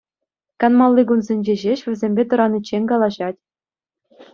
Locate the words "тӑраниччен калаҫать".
2.35-3.41